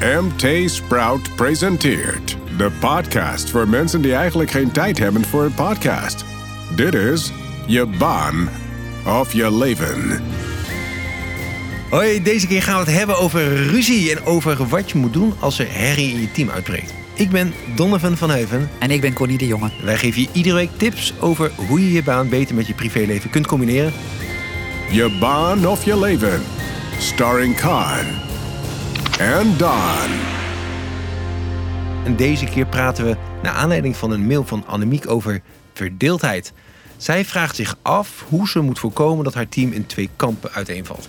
MT 0.00 0.70
Sprout 0.70 1.36
presenteert 1.36 2.36
de 2.56 2.70
podcast 2.80 3.50
voor 3.50 3.68
mensen 3.68 4.02
die 4.02 4.14
eigenlijk 4.14 4.50
geen 4.50 4.70
tijd 4.70 4.98
hebben 4.98 5.24
voor 5.24 5.44
een 5.44 5.54
podcast. 5.54 6.24
Dit 6.74 6.94
is 6.94 7.32
je 7.66 7.86
baan 7.86 8.48
of 9.20 9.32
je 9.32 9.56
leven. 9.56 10.22
Hoi, 11.90 12.22
deze 12.22 12.46
keer 12.46 12.62
gaan 12.62 12.84
we 12.84 12.90
het 12.90 12.98
hebben 12.98 13.18
over 13.18 13.56
ruzie 13.56 14.10
en 14.10 14.24
over 14.24 14.68
wat 14.68 14.90
je 14.90 14.98
moet 14.98 15.12
doen 15.12 15.34
als 15.38 15.58
er 15.58 15.66
herrie 15.70 16.12
in 16.12 16.20
je 16.20 16.30
team 16.30 16.50
uitbreekt. 16.50 16.94
Ik 17.14 17.30
ben 17.30 17.54
Donovan 17.74 18.16
van 18.16 18.30
Heuven. 18.30 18.70
En 18.78 18.90
ik 18.90 19.00
ben 19.00 19.12
Connie 19.12 19.38
de 19.38 19.46
Jonge. 19.46 19.70
Wij 19.82 19.96
geven 19.96 20.20
je 20.20 20.28
iedere 20.32 20.54
week 20.54 20.70
tips 20.76 21.14
over 21.20 21.50
hoe 21.68 21.84
je 21.84 21.92
je 21.92 22.02
baan 22.02 22.28
beter 22.28 22.54
met 22.54 22.66
je 22.66 22.74
privéleven 22.74 23.30
kunt 23.30 23.46
combineren. 23.46 23.92
Je 24.90 25.16
baan 25.20 25.66
of 25.66 25.84
je 25.84 25.98
leven. 25.98 26.42
Starring 26.98 27.56
Khan 27.56 28.26
en 29.18 29.56
Don. 29.56 30.10
En 32.04 32.16
deze 32.16 32.44
keer 32.44 32.66
praten 32.66 33.04
we 33.04 33.16
naar 33.42 33.52
aanleiding 33.52 33.96
van 33.96 34.10
een 34.10 34.26
mail 34.26 34.44
van 34.44 34.66
Annemiek 34.66 35.10
over 35.10 35.42
verdeeldheid. 35.72 36.52
Zij 36.96 37.24
vraagt 37.24 37.56
zich 37.56 37.76
af 37.82 38.24
hoe 38.28 38.48
ze 38.48 38.60
moet 38.60 38.78
voorkomen 38.78 39.24
dat 39.24 39.34
haar 39.34 39.48
team 39.48 39.72
in 39.72 39.86
twee 39.86 40.10
kampen 40.16 40.50
uiteenvalt. 40.52 41.08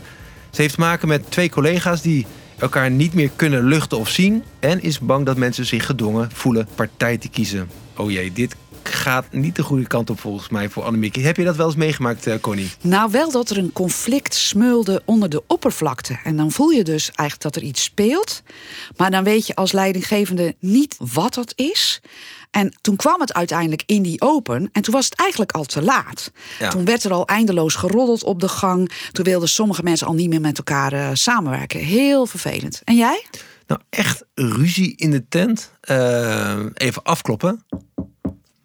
Ze 0.50 0.62
heeft 0.62 0.74
te 0.74 0.80
maken 0.80 1.08
met 1.08 1.32
twee 1.32 1.50
collega's 1.50 2.02
die 2.02 2.26
elkaar 2.58 2.92
niet 2.92 3.14
meer 3.14 3.30
kunnen 3.36 3.64
luchten 3.64 3.98
of 3.98 4.10
zien 4.10 4.44
en 4.60 4.82
is 4.82 5.00
bang 5.00 5.26
dat 5.26 5.38
mensen 5.38 5.66
zich 5.66 5.86
gedwongen 5.86 6.32
voelen 6.32 6.68
partij 6.76 7.18
te 7.18 7.30
kiezen. 7.30 7.70
Oh 7.98 8.12
jee, 8.12 8.34
dit 8.34 8.56
gaat 8.88 9.32
niet 9.32 9.56
de 9.56 9.64
goede 9.64 9.88
kant 9.88 10.10
op 10.10 10.20
volgens 10.20 10.50
mij 10.50 10.70
voor 10.70 10.84
Annemiek. 10.84 11.16
Heb 11.16 11.38
je 11.38 11.44
dat 11.44 11.56
wel 11.56 11.66
eens 11.66 11.76
meegemaakt, 11.76 12.28
eh, 12.28 12.36
Connie? 12.42 12.72
Nou, 12.82 13.12
wel 13.12 13.32
dat 13.32 13.50
er 13.50 13.58
een 13.58 13.74
conflict 13.74 14.34
smeulde 14.34 15.02
onder 15.06 15.30
de 15.30 15.44
oppervlakte. 15.48 16.20
En 16.24 16.38
dan 16.38 16.52
voel 16.52 16.70
je 16.70 16.84
dus 16.84 17.12
eigenlijk 17.16 17.42
dat 17.42 17.56
er 17.56 17.70
iets 17.70 17.84
speelt. 17.84 18.42
Maar 18.98 19.12
dan 19.12 19.24
weet 19.24 19.48
je 19.48 19.56
als 19.56 19.72
leidinggevende 19.72 20.56
niet 20.60 20.96
wat 20.98 21.34
dat 21.34 21.54
is. 21.56 22.02
En 22.52 22.74
toen 22.82 22.96
kwam 22.96 23.20
het 23.20 23.34
uiteindelijk 23.34 23.84
in 23.86 24.02
die 24.02 24.22
open. 24.22 24.70
En 24.72 24.82
toen 24.82 24.94
was 24.94 25.06
het 25.06 25.20
eigenlijk 25.20 25.52
al 25.52 25.64
te 25.64 25.82
laat. 25.82 26.32
Ja. 26.60 26.70
Toen 26.70 26.86
werd 26.86 27.04
er 27.04 27.12
al 27.12 27.28
eindeloos 27.28 27.76
geroddeld 27.76 28.24
op 28.24 28.40
de 28.40 28.48
gang. 28.48 28.92
Toen 29.12 29.26
wilden 29.26 29.50
sommige 29.50 29.84
mensen 29.84 30.08
al 30.08 30.14
niet 30.14 30.30
meer 30.30 30.42
met 30.42 30.58
elkaar 30.58 30.94
eh, 30.94 31.10
samenwerken. 31.14 31.80
Heel 31.80 32.26
vervelend. 32.26 32.82
En 32.84 32.96
jij? 32.96 33.26
Nou, 33.68 33.82
echt 33.90 34.24
ruzie 34.34 34.96
in 34.96 35.12
de 35.12 35.28
tent. 35.28 35.72
Eh, 35.82 36.66
even 36.74 37.04
afkloppen. 37.04 37.66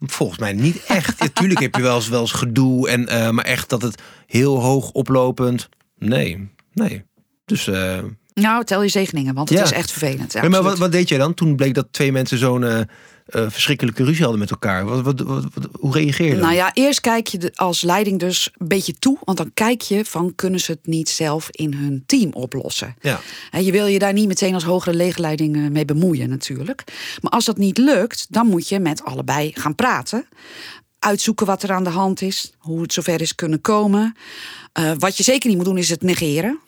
Volgens 0.05 0.39
mij 0.39 0.53
niet 0.53 0.83
echt. 0.87 1.19
Ja, 1.19 1.27
tuurlijk 1.33 1.59
heb 1.59 1.75
je 1.75 1.81
wel 1.81 1.95
eens, 1.95 2.07
wel 2.09 2.21
eens 2.21 2.31
gedoe. 2.31 2.89
En, 2.89 3.07
eh, 3.07 3.29
maar 3.29 3.45
echt 3.45 3.69
dat 3.69 3.81
het 3.81 4.01
heel 4.27 4.61
hoog 4.61 4.91
oplopend. 4.91 5.69
Nee, 5.97 6.49
nee. 6.73 7.03
Dus. 7.45 7.67
eh, 7.67 7.99
Nou, 8.33 8.63
tel 8.63 8.83
je 8.83 8.89
zegeningen, 8.89 9.33
want 9.33 9.49
het 9.49 9.57
Ja. 9.57 9.63
is 9.63 9.71
echt 9.71 9.91
vervelend. 9.91 10.33
Ja, 10.33 10.49
maar 10.49 10.63
wat, 10.63 10.77
wat 10.77 10.91
deed 10.91 11.09
jij 11.09 11.17
dan 11.17 11.33
toen 11.33 11.55
bleek 11.55 11.73
dat 11.73 11.87
twee 11.91 12.11
mensen 12.11 12.37
zo'n 12.37 12.87
eh, 13.25 13.49
verschrikkelijke 13.49 14.03
ruzie 14.03 14.21
hadden 14.21 14.39
met 14.39 14.51
elkaar? 14.51 14.85
Wat, 14.85 15.19
wat, 15.19 15.45
hoe 15.71 15.93
reageer 15.93 16.25
je 16.25 16.31
dan? 16.31 16.41
Nou 16.41 16.55
ja, 16.55 16.73
eerst 16.73 17.01
kijk 17.01 17.27
je 17.27 17.51
als 17.55 17.81
leiding 17.81 18.19
dus 18.19 18.49
een 18.57 18.67
beetje 18.67 18.93
toe. 18.99 19.17
Want 19.23 19.37
dan 19.37 19.51
kijk 19.53 19.81
je 19.81 20.05
van 20.05 20.35
kunnen 20.35 20.59
ze 20.59 20.71
het 20.71 20.87
niet 20.87 21.09
zelf 21.09 21.47
in 21.51 21.73
hun 21.73 22.03
team 22.05 22.33
oplossen. 22.33 22.95
Ja. 23.01 23.19
Hè, 23.49 23.59
Je 23.59 23.71
wil 23.71 23.85
je 23.85 23.99
daar 23.99 24.13
niet 24.13 24.27
meteen 24.27 24.53
als 24.53 24.63
hogere 24.63 24.95
legerleiding 24.95 25.55
eh, 25.55 25.67
mee 25.67 25.85
bemoeien 25.85 26.29
natuurlijk. 26.29 26.83
Maar 27.21 27.31
als 27.31 27.45
dat 27.45 27.57
niet 27.57 27.77
lukt, 27.77 28.25
dan 28.29 28.47
moet 28.47 28.69
je 28.69 28.79
met 28.79 29.03
allebei 29.03 29.51
gaan 29.53 29.75
praten. 29.75 30.27
Uitzoeken 30.99 31.45
wat 31.45 31.63
er 31.63 31.71
aan 31.71 31.83
de 31.83 31.89
hand 31.89 32.21
is. 32.21 32.53
Hoe 32.57 32.81
het 32.81 32.93
zover 32.93 33.21
is 33.21 33.35
kunnen 33.35 33.61
komen. 33.61 34.15
Eh, 34.73 34.91
wat 34.97 35.17
je 35.17 35.23
zeker 35.23 35.47
niet 35.47 35.57
moet 35.57 35.65
doen 35.65 35.77
is 35.77 35.89
het 35.89 36.01
negeren. 36.01 36.59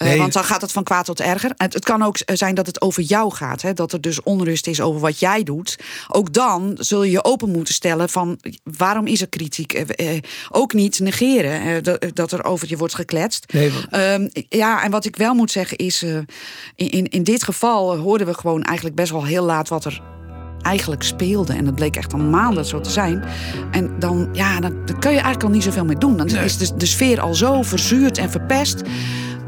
Eh, 0.00 0.08
Nee. 0.08 0.18
Want 0.18 0.32
dan 0.32 0.44
gaat 0.44 0.60
het 0.60 0.72
van 0.72 0.82
kwaad 0.84 1.04
tot 1.04 1.20
erger. 1.20 1.52
Het, 1.56 1.74
het 1.74 1.84
kan 1.84 2.02
ook 2.02 2.16
zijn 2.24 2.54
dat 2.54 2.66
het 2.66 2.80
over 2.80 3.02
jou 3.02 3.32
gaat. 3.34 3.62
Hè? 3.62 3.72
Dat 3.72 3.92
er 3.92 4.00
dus 4.00 4.22
onrust 4.22 4.66
is 4.66 4.80
over 4.80 5.00
wat 5.00 5.18
jij 5.18 5.42
doet. 5.42 5.78
Ook 6.08 6.32
dan 6.32 6.72
zul 6.78 7.02
je 7.02 7.10
je 7.10 7.24
open 7.24 7.50
moeten 7.50 7.74
stellen 7.74 8.08
van 8.08 8.38
waarom 8.76 9.06
is 9.06 9.20
er 9.20 9.28
kritiek? 9.28 9.72
Eh, 9.72 10.14
eh, 10.16 10.22
ook 10.50 10.72
niet 10.72 11.00
negeren 11.00 11.60
eh, 11.60 11.82
dat, 11.82 12.06
dat 12.14 12.32
er 12.32 12.44
over 12.44 12.68
je 12.68 12.76
wordt 12.76 12.94
gekletst. 12.94 13.52
Nee, 13.52 13.72
want- 13.72 13.86
Ehm, 13.90 14.28
ja, 14.48 14.82
en 14.84 14.90
wat 14.90 15.04
ik 15.04 15.16
wel 15.16 15.34
moet 15.34 15.50
zeggen 15.50 15.76
is... 15.76 16.02
in, 16.02 16.26
in, 16.90 17.08
in 17.08 17.22
dit 17.22 17.42
geval 17.44 17.96
hoorden 17.96 18.26
we 18.26 18.34
gewoon 18.34 18.62
eigenlijk 18.62 18.96
best 18.96 19.10
wel 19.12 19.24
heel 19.24 19.44
laat 19.44 19.68
wat 19.68 19.84
er 19.84 20.02
eigenlijk 20.62 21.02
speelde. 21.02 21.52
En 21.52 21.64
dat 21.64 21.74
bleek 21.74 21.96
echt 21.96 22.12
al 22.12 22.18
maanden 22.18 22.64
zo 22.64 22.80
te 22.80 22.90
zijn. 22.90 23.24
En 23.70 23.98
dan, 23.98 24.28
ja, 24.32 24.60
dan, 24.60 24.72
dan 24.86 24.98
kun 24.98 25.10
je 25.10 25.16
eigenlijk 25.16 25.42
al 25.44 25.50
niet 25.50 25.62
zoveel 25.62 25.84
meer 25.84 25.98
doen. 25.98 26.16
Dan 26.16 26.26
Nee. 26.26 26.44
is 26.44 26.56
de, 26.56 26.76
de 26.76 26.86
sfeer 26.86 27.20
al 27.20 27.34
zo 27.34 27.62
verzuurd 27.62 28.18
en 28.18 28.30
verpest. 28.30 28.82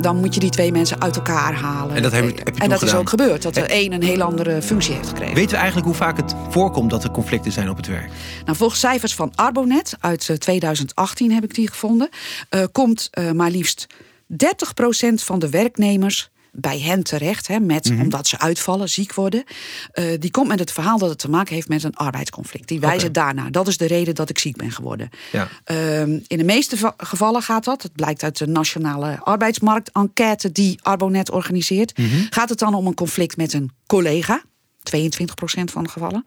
Dan 0.00 0.16
moet 0.16 0.34
je 0.34 0.41
die 0.41 0.50
twee 0.50 0.72
mensen 0.72 1.00
uit 1.00 1.16
elkaar 1.16 1.54
halen. 1.54 1.97
En 1.97 2.03
dat 2.03 2.12
heb 2.12 2.25
je- 2.28 2.34
heb 2.44 2.54
je 2.56 2.62
en 2.62 2.69
dat 2.69 2.82
is 2.82 2.94
ook 2.94 3.08
gebeurd. 3.08 3.42
Dat 3.42 3.54
de 3.54 3.64
een 3.69 3.92
een 3.92 4.03
heel 4.03 4.22
andere 4.22 4.62
functie 4.62 4.94
heeft 4.94 5.08
gekregen. 5.08 5.34
Weten 5.34 5.50
we 5.50 5.56
eigenlijk 5.56 5.86
hoe 5.86 5.97
vaak 5.97 6.16
het 6.16 6.34
voorkomt 6.50 6.91
dat 6.91 7.04
er 7.04 7.10
conflicten 7.10 7.53
zijn 7.53 7.70
op 7.70 7.76
het 7.76 7.86
werk? 7.86 8.10
Nou, 8.44 8.56
volgens 8.56 8.81
cijfers 8.81 9.14
van 9.14 9.32
Arbonet 9.34 9.97
uit 10.00 10.28
eh, 10.28 10.36
2018 10.36 11.32
heb 11.32 11.44
ik 11.44 11.54
die 11.54 11.69
gevonden, 11.69 12.08
eh, 12.48 12.64
komt 12.72 13.08
eh, 13.10 13.31
maar 13.31 13.50
liefst 13.50 13.86
30% 14.26 15.22
van 15.22 15.38
de 15.38 15.48
werknemers 15.50 16.31
bij 16.54 16.80
hen 16.80 17.02
terecht, 17.02 17.46
hè, 17.46 17.60
met, 17.60 17.90
Mhm. 17.90 18.00
omdat 18.00 18.26
ze 18.26 18.38
uitvallen, 18.38 18.88
ziek 18.88 19.14
worden. 19.14 19.44
Eh, 19.92 20.04
die 20.18 20.30
komt 20.30 20.48
met 20.48 20.58
het 20.58 20.72
verhaal 20.72 20.98
dat 20.98 21.08
het 21.08 21.18
te 21.18 21.30
maken 21.30 21.54
heeft 21.54 21.68
met 21.68 21.82
een 21.82 21.94
arbeidsconflict. 21.94 22.68
Die 22.68 22.80
wijzen 22.80 23.08
Oké. 23.08 23.12
daarna. 23.20 23.50
Dat 23.50 23.68
is 23.68 23.76
de 23.76 23.86
reden 23.86 24.14
dat 24.14 24.28
ik 24.30 24.38
ziek 24.38 24.56
ben 24.56 24.70
geworden. 24.70 25.08
Ja. 25.32 25.48
Ehm, 25.64 26.18
in 26.26 26.38
de 26.38 26.44
meeste 26.44 26.76
va- 26.76 26.94
gevallen 26.96 27.42
gaat 27.42 27.64
dat, 27.64 27.82
het 27.82 27.92
blijkt 27.92 28.22
uit 28.22 28.38
de 28.38 28.46
nationale 28.46 29.18
arbeidsmarktenquête 29.20 30.52
die 30.52 30.78
Arbonet 30.82 31.30
organiseert, 31.30 31.98
Mhm. 31.98 32.08
gaat 32.30 32.48
het 32.48 32.58
dan 32.58 32.74
om 32.74 32.86
een 32.86 32.94
conflict 32.94 33.36
met 33.36 33.52
een 33.52 33.70
collega, 33.86 34.42
22% 34.82 35.70
van 35.70 35.82
de 35.84 35.88
gevallen. 35.90 36.24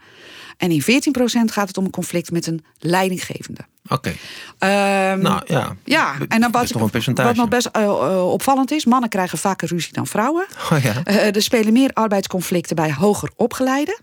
En 0.58 0.72
in 0.72 0.82
14% 0.82 1.52
gaat 1.52 1.68
het 1.68 1.78
om 1.78 1.86
een 1.86 1.92
conflict 1.92 2.32
met 2.32 2.48
een 2.48 2.64
leidinggevende. 2.80 3.62
Oké. 3.88 4.14
Ehm, 4.60 5.20
Nou 5.20 5.42
ja. 5.46 5.76
ja, 5.84 6.14
en 6.28 6.42
dan 6.42 6.52
wat, 6.52 6.92
percentage. 6.92 7.28
wat 7.28 7.36
nog 7.38 7.48
best 7.48 7.66
eh, 7.66 7.84
eh, 7.84 8.32
opvallend 8.32 8.72
is: 8.72 8.86
mannen 8.86 9.10
krijgen 9.10 9.38
vaker 9.38 9.68
ruzie 9.68 9.94
dan 9.94 10.08
vrouwen. 10.08 10.46
Oh 10.72 10.84
ja. 10.84 11.04
Eh, 11.04 11.36
er 11.36 11.42
spelen 11.42 11.74
meer 11.74 11.90
arbeidsconflicten 11.94 12.76
bij 12.76 12.94
hoger 12.94 13.30
opgeleiden. 13.36 14.00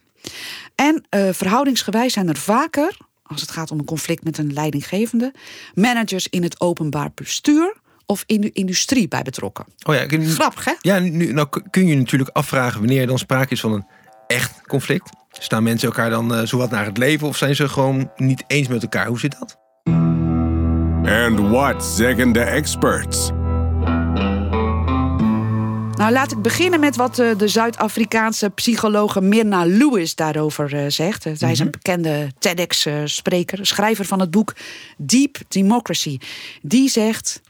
En 0.75 1.05
verhoudingsgewijs 1.35 2.13
zijn 2.13 2.29
er 2.29 2.37
vaker, 2.37 2.97
als 3.23 3.41
het 3.41 3.51
gaat 3.51 3.71
om 3.71 3.79
een 3.79 3.85
conflict 3.85 4.25
met 4.25 4.39
een 4.39 4.53
leidinggevende, 4.53 5.33
managers 5.75 6.29
in 6.29 6.43
het 6.43 6.61
openbaar 6.61 7.11
bestuur 7.15 7.75
of 8.07 8.23
in 8.27 8.41
de 8.41 8.53
industrie 8.53 9.09
bij 9.09 9.23
betrokken. 9.23 9.65
Oh 9.87 9.95
ja. 9.95 10.07
kun- 10.07 10.27
Grappig, 10.27 10.65
hè? 10.65 10.73
Ja, 10.81 10.99
nu, 10.99 11.33
nou 11.33 11.49
kun 11.71 11.87
je 11.87 11.97
natuurlijk 11.97 12.31
afvragen 12.33 12.79
wanneer 12.79 13.01
er 13.01 13.07
dan 13.07 13.19
sprake 13.19 13.53
is 13.53 13.61
van 13.61 13.73
een 13.73 13.87
echt 14.27 14.53
conflict. 14.67 15.11
Staan 15.33 15.63
mensen 15.63 15.89
elkaar 15.89 16.11
dan 16.11 16.35
eh, 16.35 16.43
zowat 16.47 16.71
naar 16.71 16.85
het 16.85 16.99
leven 16.99 17.29
of 17.29 17.37
zijn 17.37 17.57
ze 17.57 17.69
gewoon 17.69 18.11
niet 18.17 18.45
eens 18.47 18.69
met 18.69 18.83
elkaar? 18.83 19.07
Hoe 19.07 19.19
zit 19.19 19.37
dat? 19.39 19.57
And 21.05 21.39
what 21.51 21.85
zeggen 21.85 22.33
de 22.33 22.41
experts? 22.41 23.31
Nou, 25.97 26.13
laat 26.13 26.33
ik 26.33 26.43
beginnen 26.43 26.81
met 26.81 26.97
wat 26.97 27.19
eh, 27.19 27.39
de 27.39 27.49
Zuid-Afrikaanse 27.49 28.51
psychologe 28.51 29.21
Mirna 29.21 29.65
Lewis 29.65 30.15
daarover 30.15 30.75
eh, 30.75 30.85
zegt. 30.89 31.27
Eh, 31.27 31.33
Zij 31.37 31.51
is 31.51 31.59
een 31.59 31.71
bekende 31.71 32.31
TEDx-spreker, 32.39 33.67
schrijver 33.67 34.05
van 34.05 34.21
het 34.21 34.31
boek 34.31 34.55
Deep 34.97 35.39
Democracy. 35.49 36.19
Die 36.63 36.89
zegt: 36.89 37.41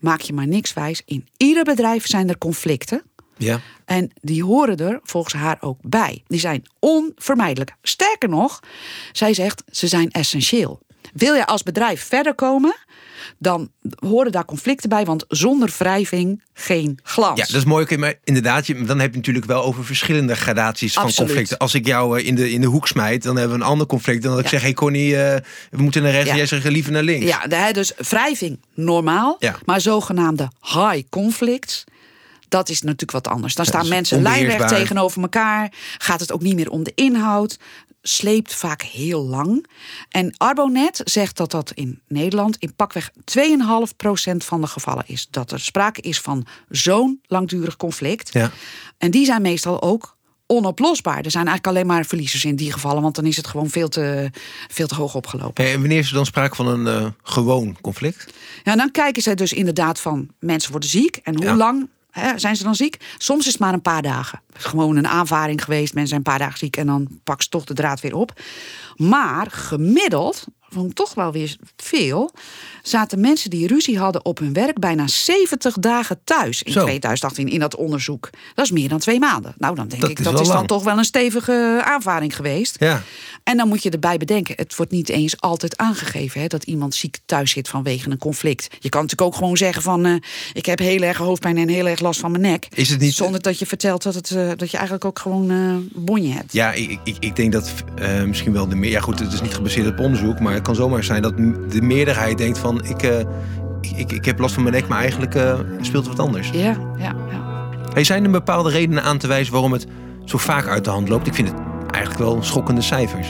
maak 0.00 0.20
je 0.20 0.32
maar 0.32 0.46
niks 0.46 0.72
wijs. 0.72 1.02
In 1.04 1.26
ieder 1.36 1.64
bedrijf 1.64 2.06
zijn 2.06 2.28
er 2.28 2.38
conflicten. 2.38 3.02
Ja. 3.36 3.60
En 3.84 4.10
die 4.20 4.44
horen 4.44 4.76
er 4.76 5.00
volgens 5.02 5.34
haar 5.34 5.56
ook 5.60 5.78
bij. 5.82 6.22
Die 6.26 6.40
zijn 6.40 6.64
onvermijdelijk. 6.78 7.74
Sterker 7.82 8.28
nog, 8.28 8.60
zij 9.12 9.34
zegt 9.34 9.62
ze 9.70 9.86
zijn 9.86 10.10
essentieel. 10.10 10.80
Wil 11.16 11.34
je 11.34 11.46
als 11.46 11.62
bedrijf 11.62 12.04
verder 12.04 12.34
komen, 12.34 12.76
dan 13.38 13.70
horen 13.98 14.32
daar 14.32 14.44
conflicten 14.44 14.88
bij. 14.88 15.04
Want 15.04 15.24
zonder 15.28 15.74
wrijving 15.78 16.42
geen 16.52 16.98
glans. 17.02 17.38
Ja, 17.38 17.46
dat 17.46 17.54
is 17.54 17.64
mooi. 17.64 17.96
Maar 17.96 18.14
inderdaad, 18.24 18.66
dan 18.86 19.00
heb 19.00 19.10
je 19.10 19.16
natuurlijk 19.16 19.46
wel 19.46 19.62
over 19.62 19.84
verschillende 19.84 20.34
gradaties 20.36 20.92
van 20.94 21.02
Absoluut. 21.02 21.28
conflicten. 21.28 21.58
Als 21.58 21.74
ik 21.74 21.86
jou 21.86 22.18
eh, 22.18 22.26
in 22.26 22.34
de, 22.34 22.52
in 22.52 22.60
de 22.60 22.66
hoek 22.66 22.88
smijt, 22.88 23.22
dan 23.22 23.36
hebben 23.36 23.58
we 23.58 23.64
een 23.64 23.70
ander 23.70 23.86
conflict. 23.86 24.22
Dan 24.22 24.32
dat 24.34 24.40
ik 24.40 24.48
zeg, 24.48 24.62
hey 24.62 24.72
Connie, 24.74 25.16
eh, 25.16 25.40
we 25.70 25.82
moeten 25.82 26.02
naar 26.02 26.10
rechts 26.10 26.26
Ja. 26.26 26.32
en 26.32 26.38
jij 26.38 26.46
zegt 26.46 26.64
liever 26.64 26.92
naar 26.92 27.02
links. 27.02 27.26
Ja, 27.26 27.72
dus 27.72 27.92
wrijving 28.08 28.60
normaal. 28.74 29.36
Ja. 29.38 29.56
Maar 29.64 29.80
zogenaamde 29.80 30.50
high 30.60 31.02
conflicts. 31.10 31.84
Dat 32.48 32.68
is 32.68 32.82
natuurlijk 32.82 33.10
wat 33.10 33.28
anders. 33.28 33.54
Dan 33.54 33.64
staan 33.66 33.82
is 33.82 33.88
mensen 33.88 34.22
lijnrecht 34.22 34.68
tegenover 34.68 35.22
elkaar. 35.22 35.72
Gaat 35.98 36.20
het 36.20 36.32
ook 36.32 36.42
niet 36.42 36.54
meer 36.54 36.70
om 36.70 36.82
de 36.82 36.92
inhoud. 36.94 37.58
Sleept 38.08 38.54
vaak 38.54 38.82
heel 38.82 39.24
lang. 39.24 39.66
En 40.10 40.34
Arbonet 40.36 41.00
zegt 41.04 41.36
dat 41.36 41.50
dat 41.50 41.70
in 41.74 42.00
Nederland 42.08 42.56
in 42.56 42.74
pakweg 42.74 43.10
2,5% 43.10 44.36
van 44.36 44.60
de 44.60 44.66
gevallen 44.66 45.04
is. 45.06 45.26
Dat 45.30 45.50
er 45.52 45.60
sprake 45.60 46.00
is 46.00 46.20
van 46.20 46.46
zo'n 46.68 47.20
langdurig 47.26 47.76
conflict. 47.76 48.32
Ja. 48.32 48.50
En 48.98 49.10
die 49.10 49.24
zijn 49.24 49.42
meestal 49.42 49.82
ook 49.82 50.16
onoplosbaar. 50.46 51.24
Er 51.24 51.30
zijn 51.30 51.46
eigenlijk 51.46 51.66
alleen 51.76 51.86
maar 51.96 52.04
verliezers 52.04 52.44
in 52.44 52.56
die 52.56 52.72
gevallen. 52.72 53.02
Want 53.02 53.14
dan 53.14 53.26
is 53.26 53.36
het 53.36 53.46
gewoon 53.46 53.70
veel 53.70 53.88
te, 53.88 54.30
veel 54.68 54.86
te 54.86 54.94
hoog 54.94 55.14
opgelopen. 55.14 55.64
Hey, 55.64 55.72
en 55.72 55.80
wanneer 55.80 55.98
is 55.98 56.08
er 56.08 56.14
dan 56.14 56.26
sprake 56.26 56.54
van 56.54 56.66
een 56.66 56.86
eh, 56.86 57.10
gewoon 57.22 57.76
conflict? 57.80 58.26
Ja, 58.64 58.76
dan 58.76 58.90
kijken 58.90 59.22
ze 59.22 59.34
dus 59.34 59.52
inderdaad 59.52 60.00
van 60.00 60.28
mensen 60.38 60.70
worden 60.70 60.88
ziek 60.90 61.16
en 61.16 61.36
hoe 61.36 61.44
Ja. 61.44 61.56
lang 61.56 61.88
Zijn 62.36 62.56
ze 62.56 62.62
dan 62.62 62.74
ziek? 62.74 62.96
Soms 63.18 63.46
is 63.46 63.52
het 63.52 63.60
maar 63.60 63.72
een 63.72 63.82
paar 63.82 64.02
dagen. 64.02 64.40
Gewoon 64.52 64.96
een 64.96 65.06
aanvaring 65.06 65.64
geweest. 65.64 65.94
Mensen 65.94 66.08
zijn 66.08 66.20
een 66.20 66.32
paar 66.32 66.38
dagen 66.38 66.58
ziek 66.58 66.76
en 66.76 66.86
dan 66.86 67.20
pak 67.24 67.42
ze 67.42 67.48
toch 67.48 67.64
de 67.64 67.74
draad 67.74 68.00
weer 68.00 68.14
op. 68.14 68.40
Maar 68.96 69.46
gemiddeld, 69.50 70.44
vond 70.70 70.90
ik 70.90 70.96
toch 70.96 71.14
wel 71.14 71.32
weer 71.32 71.56
veel, 71.76 72.32
zaten 72.82 73.20
mensen 73.20 73.50
die 73.50 73.66
ruzie 73.66 73.98
hadden 73.98 74.24
op 74.24 74.38
hun 74.38 74.52
werk 74.52 74.78
bijna 74.78 75.06
70 75.06 75.74
dagen 75.78 76.20
thuis 76.24 76.62
in 76.62 76.72
Zo. 76.72 76.80
2018 76.80 77.48
in 77.48 77.58
dat 77.60 77.76
onderzoek. 77.76 78.30
Dat 78.54 78.64
is 78.64 78.70
meer 78.70 78.88
dan 78.88 78.98
twee 78.98 79.18
maanden. 79.18 79.54
Nou, 79.58 79.74
dan 79.74 79.88
denk 79.88 80.00
Dat 80.00 80.10
ik 80.10 80.18
is 80.18 80.24
dat 80.24 80.40
is 80.40 80.46
dan 80.46 80.56
lang. 80.56 80.66
toch 80.68 80.84
wel 80.84 80.98
een 80.98 81.04
stevige 81.04 81.80
aanvaring 81.84 82.36
geweest. 82.36 82.76
Ja. 82.78 83.02
En 83.44 83.56
dan 83.56 83.68
moet 83.68 83.82
je 83.82 83.90
erbij 83.90 84.16
bedenken, 84.16 84.54
het 84.56 84.76
wordt 84.76 84.92
niet 84.92 85.08
eens 85.08 85.40
altijd 85.40 85.76
aangegeven 85.76 86.40
hè, 86.40 86.46
dat 86.46 86.62
iemand 86.62 86.94
ziek 86.94 87.18
thuis 87.26 87.50
zit 87.50 87.68
vanwege 87.68 88.10
een 88.10 88.18
conflict. 88.18 88.68
Je 88.80 88.88
kan 88.88 89.02
natuurlijk 89.02 89.28
ook 89.30 89.36
gewoon 89.38 89.56
zeggen 89.56 89.82
van, 89.82 90.04
eh, 90.06 90.14
ik 90.52 90.66
heb 90.66 90.78
heel 90.78 91.02
erg 91.02 91.16
hoofdpijn 91.16 91.56
en 91.58 91.68
heel 91.68 91.86
erg 91.86 92.00
last 92.00 92.20
van 92.20 92.30
mijn 92.30 92.42
nek. 92.42 92.66
Is 92.74 92.88
het 92.90 93.00
niet- 93.00 93.14
Zonder 93.14 93.42
dat 93.42 93.58
je 93.58 93.66
vertelt 93.66 94.02
dat, 94.02 94.14
het, 94.14 94.30
eh, 94.30 94.50
dat 94.56 94.70
je 94.70 94.76
eigenlijk 94.76 95.04
ook 95.04 95.18
gewoon 95.18 95.50
eh 95.50 96.02
bonje 96.02 96.32
hebt. 96.32 96.52
Ja, 96.52 96.72
ik, 96.72 96.98
ik, 97.04 97.16
ik 97.18 97.36
denk 97.36 97.52
dat 97.52 97.72
eh, 97.96 98.22
misschien 98.22 98.52
wel 98.52 98.68
de 98.68 98.74
meer. 98.76 98.90
Ja, 98.90 99.00
goed, 99.00 99.18
het 99.18 99.32
is 99.32 99.40
niet 99.40 99.54
gebaseerd 99.54 99.86
op 99.86 99.98
onderzoek, 100.00 100.40
maar 100.40 100.54
het 100.56 100.64
kan 100.66 100.74
zomaar 100.74 101.04
zijn 101.04 101.22
dat 101.22 101.36
de 101.68 101.82
meerderheid 101.82 102.38
denkt 102.38 102.58
van 102.58 102.84
ik, 102.84 103.02
eh, 103.02 103.18
ik, 103.80 103.92
ik, 103.96 104.12
ik 104.12 104.24
heb 104.24 104.38
last 104.38 104.54
van 104.54 104.62
mijn 104.62 104.74
nek, 104.74 104.88
maar 104.88 105.00
eigenlijk 105.00 105.34
eh, 105.34 105.58
speelt 105.80 106.04
er 106.04 106.10
wat 106.10 106.26
anders. 106.26 106.50
Ja, 106.52 106.76
ja, 106.98 107.14
ja. 107.30 107.44
Hey, 107.92 108.04
zijn 108.04 108.24
er 108.24 108.30
bepaalde 108.30 108.70
redenen 108.70 109.02
aan 109.02 109.18
te 109.18 109.26
wijzen 109.26 109.52
waarom 109.52 109.72
het 109.72 109.86
zo 110.24 110.38
vaak 110.38 110.66
uit 110.66 110.84
de 110.84 110.90
hand 110.90 111.08
loopt? 111.08 111.26
Ik 111.26 111.34
vind 111.34 111.48
het 111.48 111.58
eigenlijk 111.90 112.24
wel 112.24 112.42
schokkende 112.42 112.80
cijfers. 112.80 113.28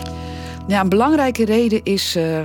Ja, 0.68 0.80
een 0.80 0.88
belangrijke 0.88 1.44
reden 1.44 1.80
is 1.82 2.16
eh, 2.16 2.40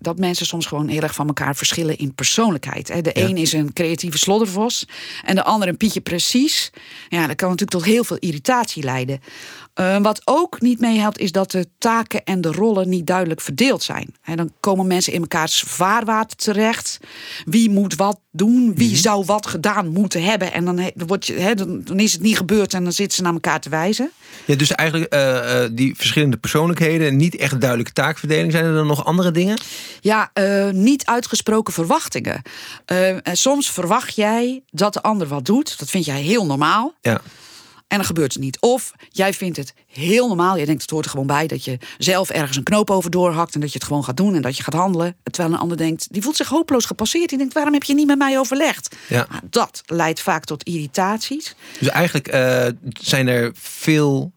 dat 0.00 0.18
mensen 0.18 0.46
soms 0.46 0.66
gewoon 0.66 0.88
heel 0.88 1.00
erg 1.02 1.14
van 1.14 1.26
elkaar 1.26 1.56
verschillen 1.56 1.98
in 1.98 2.14
persoonlijkheid. 2.14 2.88
Hè. 2.88 3.00
De 3.00 3.10
Ja. 3.14 3.22
een 3.24 3.36
is 3.36 3.52
een 3.52 3.72
creatieve 3.72 4.18
sloddervos 4.18 4.88
en 5.24 5.34
de 5.34 5.44
ander 5.44 5.68
een 5.68 5.76
Pietje 5.76 6.00
precies. 6.00 6.70
Ja, 7.08 7.26
dat 7.26 7.36
kan 7.36 7.48
natuurlijk 7.48 7.78
tot 7.78 7.84
heel 7.84 8.04
veel 8.04 8.16
irritatie 8.18 8.82
leiden. 8.82 9.20
Eh, 9.80 9.96
wat 10.02 10.22
ook 10.24 10.60
niet 10.60 10.80
meehelpt 10.80 11.18
is 11.18 11.32
dat 11.32 11.50
de 11.50 11.66
taken 11.78 12.24
en 12.24 12.40
de 12.40 12.52
rollen 12.52 12.88
niet 12.88 13.06
duidelijk 13.06 13.40
verdeeld 13.40 13.82
zijn. 13.82 14.14
Hè, 14.20 14.34
dan 14.34 14.52
komen 14.60 14.86
mensen 14.86 15.12
in 15.12 15.20
elkaars 15.20 15.60
vaarwater 15.66 16.36
terecht. 16.36 16.98
Wie 17.44 17.70
moet 17.70 17.94
wat 17.94 18.20
doen? 18.32 18.74
Wie 18.74 18.96
zou 18.96 19.24
wat 19.24 19.46
gedaan 19.46 19.88
moeten 19.88 20.22
hebben? 20.24 20.52
En 20.52 20.64
dan, 20.64 20.78
he- 20.78 20.90
dan, 20.94 21.06
word 21.06 21.26
je, 21.26 21.54
dan, 21.54 21.82
dan 21.84 22.00
is 22.00 22.12
het 22.12 22.22
niet 22.22 22.36
gebeurd 22.36 22.74
en 22.74 22.82
dan 22.82 22.92
zitten 22.92 23.16
ze 23.16 23.22
naar 23.22 23.32
elkaar 23.32 23.60
te 23.60 23.68
wijzen. 23.68 24.10
Ja, 24.44 24.54
dus 24.54 24.72
eigenlijk 24.72 25.12
eh, 25.12 25.64
eh, 25.64 25.70
die 25.72 25.96
verschillende 25.96 26.36
persoonlijkheden, 26.36 27.16
niet 27.16 27.36
echt 27.36 27.60
duidelijke 27.60 27.92
taakverdeling. 27.92 28.52
Zijn 28.52 28.64
er 28.64 28.74
dan 28.74 28.86
nog 28.86 29.04
andere 29.04 29.30
dingen? 29.30 29.58
Ja, 30.00 30.30
niet 30.72 31.06
uitgesproken 31.06 31.72
verwachtingen. 31.72 32.42
En 32.84 33.36
soms 33.36 33.70
verwacht 33.70 34.14
jij 34.14 34.62
dat 34.70 34.92
de 34.92 35.02
ander 35.02 35.26
wat 35.26 35.44
doet. 35.44 35.78
Dat 35.78 35.90
vind 35.90 36.04
jij 36.04 36.20
heel 36.20 36.46
normaal. 36.46 36.94
Ja. 37.00 37.20
En 37.90 37.96
dan 37.96 38.04
gebeurt 38.04 38.32
het 38.32 38.42
niet. 38.42 38.60
Of 38.60 38.92
jij 39.08 39.34
vindt 39.34 39.56
het 39.56 39.74
heel 39.86 40.26
normaal. 40.28 40.56
Je 40.56 40.66
denkt 40.66 40.82
het 40.82 40.90
hoort 40.90 41.04
er 41.04 41.10
gewoon 41.10 41.26
bij 41.26 41.46
dat 41.46 41.64
je 41.64 41.78
zelf 41.98 42.30
ergens 42.30 42.56
een 42.56 42.62
knoop 42.62 42.90
over 42.90 43.10
doorhakt. 43.10 43.54
En 43.54 43.60
dat 43.60 43.72
je 43.72 43.78
het 43.78 43.86
gewoon 43.86 44.04
gaat 44.04 44.16
doen 44.16 44.34
en 44.34 44.42
dat 44.42 44.56
je 44.56 44.62
gaat 44.62 44.74
handelen. 44.74 45.16
Terwijl 45.22 45.54
een 45.54 45.60
ander 45.60 45.76
denkt, 45.76 46.06
die 46.10 46.22
voelt 46.22 46.36
zich 46.36 46.48
hopeloos 46.48 46.84
gepasseerd. 46.84 47.28
Die 47.28 47.38
denkt, 47.38 47.54
waarom 47.54 47.72
heb 47.72 47.82
je 47.82 47.94
niet 47.94 48.06
met 48.06 48.18
mij 48.18 48.38
overlegd? 48.38 48.96
Ja. 49.08 49.26
Nou, 49.30 49.42
dat 49.50 49.82
leidt 49.86 50.20
vaak 50.20 50.44
tot 50.44 50.62
irritaties. 50.62 51.54
Dus 51.78 51.88
eigenlijk 51.88 52.28
eh, 52.28 52.66
zijn 53.00 53.28
er 53.28 53.50
veel 53.54 54.32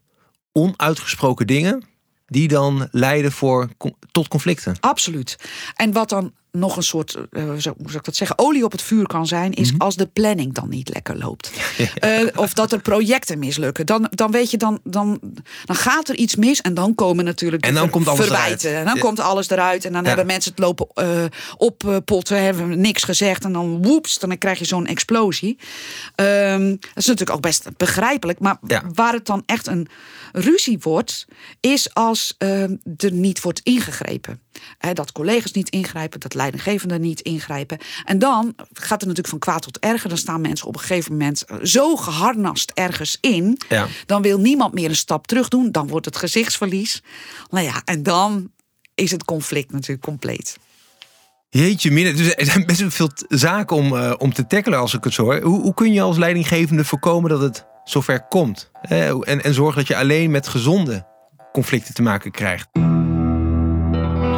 onuitgesproken 0.51 1.47
dingen 1.47 1.83
die 2.25 2.47
dan 2.47 2.87
leiden 2.91 3.31
voor, 3.31 3.69
tot 4.11 4.27
conflicten. 4.27 4.75
Absoluut. 4.79 5.35
En 5.75 5.91
wat 5.91 6.09
dan 6.09 6.33
nog 6.57 6.77
een 6.77 6.83
soort, 6.83 7.15
eh, 7.31 7.43
hoe 7.43 7.61
zou 7.61 7.75
ik 7.93 8.03
dat 8.03 8.15
zeggen, 8.15 8.37
olie 8.39 8.63
op 8.65 8.71
het 8.71 8.81
vuur 8.81 9.07
kan 9.07 9.27
zijn, 9.27 9.49
Mhm. 9.51 9.59
is 9.61 9.73
als 9.77 9.95
de 9.95 10.05
planning 10.05 10.53
dan 10.53 10.69
niet 10.69 10.89
lekker 10.93 11.17
loopt. 11.17 11.51
Eh, 11.95 12.19
of 12.35 12.53
dat 12.53 12.71
er 12.71 12.79
projecten 12.81 13.39
mislukken. 13.39 13.85
Dan, 13.85 14.07
dan 14.09 14.31
weet 14.31 14.51
je, 14.51 14.57
dan, 14.57 14.79
dan, 14.83 15.19
dan 15.65 15.75
gaat 15.75 16.09
er 16.09 16.15
iets 16.15 16.35
mis 16.35 16.61
en 16.61 16.73
dan 16.73 16.95
komen 16.95 17.25
natuurlijk 17.25 17.65
En 17.65 17.73
dan 17.73 17.89
komt 17.89 18.07
alles 18.07 18.19
verwijten. 18.25 18.69
eruit. 18.69 18.79
En 18.79 18.85
dan 18.85 18.95
Ja. 18.95 19.01
komt 19.01 19.19
alles 19.19 19.49
eruit. 19.49 19.85
En 19.85 19.91
dan 19.93 20.01
Ja. 20.01 20.07
hebben 20.07 20.25
mensen 20.25 20.51
het 20.51 20.59
lopen 20.59 20.87
eh 20.93 21.23
oppotten, 21.57 22.43
hebben 22.43 22.79
niks 22.81 23.03
gezegd. 23.03 23.43
En 23.43 23.53
dan 23.53 23.83
woeps, 23.83 24.19
dan 24.19 24.37
krijg 24.37 24.59
je 24.59 24.65
zo'n 24.65 24.87
explosie. 24.87 25.57
Ehm, 26.15 26.69
dat 26.69 26.79
is 26.95 27.05
natuurlijk 27.05 27.35
ook 27.37 27.41
best 27.41 27.67
begrijpelijk. 27.77 28.39
Maar 28.39 28.57
waar 28.93 29.13
het 29.13 29.25
dan 29.25 29.43
echt 29.45 29.67
een 29.67 29.87
ruzie 30.31 30.77
wordt, 30.81 31.25
is 31.59 31.93
als 31.93 32.35
ehm, 32.37 32.75
er 32.97 33.11
niet 33.11 33.41
wordt 33.41 33.59
ingegrepen. 33.63 34.41
Dat 34.93 35.11
collega's 35.11 35.51
niet 35.51 35.69
ingrijpen, 35.69 36.19
dat 36.19 36.33
leidinggevenden 36.43 37.01
niet 37.01 37.21
ingrijpen. 37.21 37.77
En 38.05 38.19
dan 38.19 38.53
gaat 38.73 38.89
het 38.89 38.99
natuurlijk 38.99 39.27
van 39.27 39.39
kwaad 39.39 39.61
tot 39.61 39.79
erger. 39.79 40.09
Dan 40.09 40.17
staan 40.17 40.41
mensen 40.41 40.67
op 40.67 40.75
een 40.75 40.81
gegeven 40.81 41.11
moment 41.11 41.43
eh, 41.43 41.57
zo 41.61 41.95
geharnast 41.95 42.71
ergens 42.73 43.17
in. 43.21 43.59
Ja. 43.69 43.87
Dan 44.05 44.21
wil 44.21 44.39
niemand 44.39 44.73
meer 44.73 44.89
een 44.89 44.95
stap 44.95 45.27
terug 45.27 45.47
doen. 45.47 45.71
Dan 45.71 45.87
wordt 45.87 46.05
het 46.05 46.17
gezichtsverlies. 46.17 47.03
Nou 47.49 47.65
ja, 47.65 47.81
en 47.85 48.03
dan 48.03 48.51
is 48.95 49.11
het 49.11 49.25
conflict 49.25 49.71
natuurlijk 49.71 50.05
compleet. 50.05 50.57
Jeetje, 51.49 51.91
minne. 51.91 52.13
Dus 52.13 52.35
er 52.35 52.45
zijn 52.45 52.65
best 52.65 52.79
wel 52.79 52.89
veel 52.89 53.09
zaken 53.27 53.75
om, 53.75 53.97
eh, 53.97 54.13
om 54.17 54.33
te 54.33 54.47
tackelen 54.47 54.79
als 54.79 54.93
ik 54.93 55.03
het 55.03 55.13
zo 55.13 55.23
hoor. 55.23 55.41
Hoe, 55.41 55.61
hoe 55.61 55.73
kun 55.73 55.93
je 55.93 56.01
als 56.01 56.17
leidinggevende 56.17 56.85
voorkomen 56.85 57.29
dat 57.29 57.41
het 57.41 57.65
zover 57.83 58.27
komt? 58.27 58.71
Eh, 58.81 59.07
en, 59.07 59.43
en 59.43 59.53
zorgen 59.53 59.75
dat 59.75 59.87
je 59.87 59.95
alleen 59.95 60.31
met 60.31 60.47
gezonde 60.47 61.05
conflicten 61.51 61.93
te 61.93 62.01
maken 62.01 62.31
krijgt? 62.31 62.67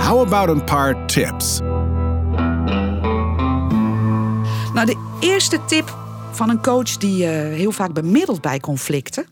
How 0.06 0.20
about 0.20 0.50
een 0.50 0.64
paar 0.64 1.06
tips? 1.06 1.62
Nou, 4.86 4.98
de 5.20 5.28
eerste 5.28 5.60
tip 5.66 5.98
van 6.32 6.50
een 6.50 6.62
coach 6.62 6.98
die 6.98 7.24
eh, 7.26 7.32
heel 7.32 7.72
vaak 7.72 7.94
bemiddelt 7.94 8.42
bij 8.42 8.60
conflicten. 8.60 9.26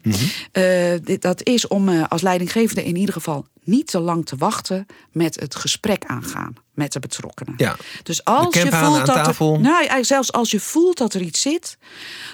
eh, 0.52 0.64
dit- 1.04 1.22
dat 1.22 1.44
is 1.44 1.68
om 1.68 1.90
eh, 1.90 2.04
als 2.10 2.22
leidinggevende 2.22 2.84
in 2.84 2.96
ieder 2.96 3.14
geval 3.14 3.46
niet 3.64 3.88
te 3.88 4.00
lang 4.00 4.26
te 4.26 4.36
wachten 4.36 4.86
met 5.12 5.40
het 5.40 5.56
gesprek 5.56 6.04
aangaan 6.06 6.54
met 6.74 6.94
de 6.94 7.00
betrokkenen. 7.00 7.54
Ja. 7.58 7.76
Dus 8.04 8.24
als 8.24 8.54
je 8.56 8.72
voelt 8.72 9.06
dat 9.06 9.28
er, 9.28 9.36
nou, 9.40 9.66
eigenlijk 9.76 10.06
zelfs 10.06 10.32
als 10.32 10.52
je 10.52 10.60
voelt 10.60 10.98
dat 10.98 11.14
er 11.14 11.22
iets 11.22 11.42
zit, 11.42 11.78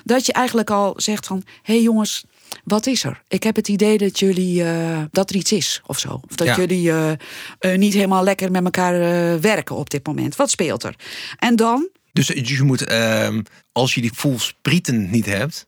dat 0.04 0.26
je 0.26 0.34
eigenlijk 0.34 0.70
al 0.70 0.94
zegt 0.96 1.26
van, 1.28 1.44
hé 1.62 1.74
hey 1.74 1.82
jongens, 1.82 2.26
wat 2.64 2.86
is 2.86 3.04
er? 3.04 3.22
Ik 3.28 3.44
heb 3.44 3.56
het 3.56 3.68
idee 3.68 3.98
dat 3.98 4.20
jullie 4.20 4.64
eh, 4.64 5.02
dat 5.12 5.30
er 5.30 5.36
iets 5.36 5.52
is 5.52 5.82
of 5.86 6.00
zo, 6.00 6.20
of 6.30 6.36
dat 6.36 6.48
Ja. 6.48 6.56
jullie 6.56 6.90
eh, 6.92 7.12
eh, 7.60 7.78
niet 7.78 7.94
helemaal 7.94 8.24
lekker 8.24 8.52
met 8.52 8.64
elkaar 8.64 8.94
eh, 8.94 9.40
werken 9.40 9.76
op 9.76 9.90
dit 9.90 10.08
moment. 10.08 10.36
Wat 10.36 10.50
speelt 10.50 10.84
er? 10.84 10.96
En 11.38 11.56
dan 11.56 11.90
Dus 12.14 12.28
dus 12.28 12.50
je 12.58 12.64
moet, 12.64 12.84
ehm, 12.86 13.42
als 13.72 13.94
je 13.96 14.02
die 14.02 14.14
voelsprieten 14.14 15.10
niet 15.10 15.26
hebt, 15.26 15.68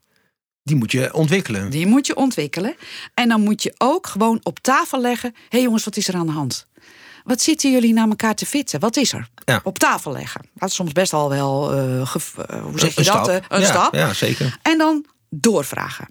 die 0.64 0.76
moet 0.76 0.92
je 0.92 1.14
ontwikkelen. 1.14 1.70
Die 1.70 1.86
moet 1.88 2.08
je 2.08 2.16
ontwikkelen. 2.16 2.76
En 3.14 3.30
dan 3.30 3.42
moet 3.42 3.64
je 3.64 3.74
ook 3.78 4.08
gewoon 4.08 4.40
op 4.44 4.60
tafel 4.60 5.02
leggen. 5.02 5.32
Hé 5.34 5.40
hey 5.50 5.62
jongens, 5.62 5.84
wat 5.84 5.98
is 5.98 6.08
er 6.08 6.16
aan 6.16 6.26
de 6.26 6.32
hand? 6.32 6.68
Wat 7.24 7.42
zitten 7.42 7.72
jullie 7.72 7.94
naar 7.94 8.08
elkaar 8.08 8.36
te 8.36 8.46
fitten? 8.46 8.80
Wat 8.80 8.98
is 8.98 9.14
er? 9.14 9.30
Ja. 9.46 9.60
Op 9.64 9.80
tafel 9.80 10.12
leggen. 10.12 10.42
Dat 10.54 10.70
is 10.70 10.76
soms 10.76 10.92
best 10.92 11.14
al 11.14 11.30
wel, 11.30 11.72
eh, 11.72 12.02
eh, 12.02 12.14
hoe 12.64 12.80
zeg 12.80 12.94
je 12.94 13.00
Een 13.00 13.06
dat? 13.06 13.26
stap. 13.26 13.28
eh, 13.28 13.36
een 13.48 13.60
Ja, 13.62 13.68
stap. 13.68 13.94
Ja, 13.94 14.14
zeker. 14.14 14.58
En 14.62 14.78
dan 14.78 15.06
doorvragen. 15.30 16.08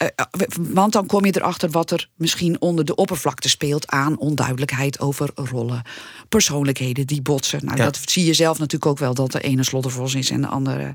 Eh, 0.00 0.08
eh, 0.14 0.24
want 0.58 0.92
dan 0.92 1.06
kom 1.06 1.24
je 1.24 1.36
erachter 1.36 1.70
wat 1.70 1.90
er 1.90 2.08
misschien 2.14 2.60
onder 2.60 2.84
de 2.84 2.94
oppervlakte 2.94 3.48
speelt 3.48 3.90
aan 3.90 4.18
onduidelijkheid 4.18 5.00
over 5.00 5.30
rollen, 5.34 5.82
persoonlijkheden 6.28 7.06
die 7.06 7.22
botsen. 7.22 7.64
Nou, 7.64 7.76
Ja. 7.76 7.84
dat 7.84 8.00
zie 8.04 8.24
je 8.24 8.32
zelf 8.32 8.58
natuurlijk 8.58 8.90
ook 8.90 8.98
wel 8.98 9.14
dat 9.14 9.32
de 9.32 9.40
ene 9.40 9.62
sloddervos 9.64 10.14
is 10.14 10.30
en 10.30 10.40
de 10.40 10.46
andere. 10.46 10.92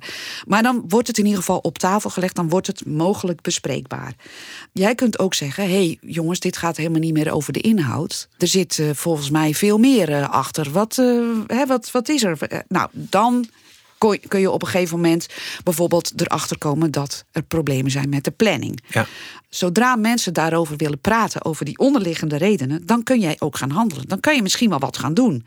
Maar 0.48 0.64
dan 0.64 0.84
wordt 0.88 1.08
het 1.08 1.18
in 1.18 1.24
ieder 1.24 1.40
geval 1.40 1.58
op 1.58 1.78
tafel 1.78 2.10
gelegd, 2.10 2.36
dan 2.36 2.50
wordt 2.50 2.68
het 2.68 2.86
mogelijk 2.86 3.42
bespreekbaar. 3.42 4.14
Jij 4.72 4.96
kunt 4.96 5.20
ook 5.20 5.34
zeggen: 5.34 5.64
hé 5.64 5.70
hey, 5.70 5.98
jongens, 6.02 6.40
dit 6.40 6.58
gaat 6.58 6.78
helemaal 6.78 7.00
niet 7.00 7.14
meer 7.14 7.32
over 7.32 7.54
de 7.54 7.62
inhoud. 7.62 8.28
Er 8.38 8.48
zit 8.48 8.80
eh, 8.80 8.90
volgens 8.94 9.30
mij 9.30 9.54
veel 9.54 9.78
meer 9.78 10.28
achter. 10.28 10.72
Wat, 10.72 10.98
eh, 10.98 11.06
hè, 11.48 11.66
wat, 11.66 11.92
wat 11.92 12.10
is 12.10 12.24
er? 12.24 12.64
Nou, 12.68 12.90
dan 12.92 13.48
kun 14.28 14.40
je 14.40 14.52
op 14.52 14.62
een 14.62 14.68
gegeven 14.68 14.96
moment 14.96 15.28
bijvoorbeeld 15.64 16.22
erachter 16.22 16.58
komen 16.58 16.92
dat 16.92 17.26
er 17.32 17.44
problemen 17.44 17.92
zijn 17.92 18.10
met 18.10 18.24
de 18.24 18.32
planning. 18.32 18.84
Ja. 18.88 19.06
Zodra 19.50 19.96
mensen 19.96 20.34
daarover 20.34 20.78
willen 20.78 21.00
praten, 21.00 21.46
over 21.46 21.66
die 21.66 21.78
onderliggende 21.78 22.38
redenen, 22.38 22.86
dan 22.86 23.04
kun 23.04 23.20
jij 23.20 23.36
ook 23.40 23.58
gaan 23.58 23.70
handelen. 23.70 24.08
Dan 24.08 24.20
kan 24.20 24.36
je 24.36 24.42
misschien 24.42 24.70
wel 24.70 24.80
wat 24.80 24.98
gaan 24.98 25.14
doen. 25.14 25.46